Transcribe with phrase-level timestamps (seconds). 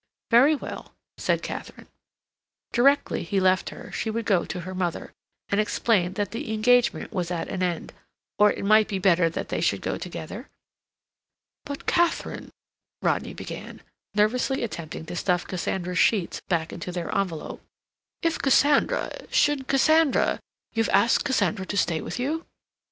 [0.31, 1.85] "Very well," said Katharine.
[2.73, 5.13] Directly he left her she would go to her mother,
[5.49, 9.61] and explain that the engagement was at an end—or it might be better that they
[9.61, 10.49] should go together?
[11.65, 12.49] "But, Katharine,"
[13.03, 13.83] Rodney began,
[14.15, 17.61] nervously attempting to stuff Cassandra's sheets back into their envelope;
[18.23, 22.47] "if Cassandra—should Cassandra—you've asked Cassandra to stay with you."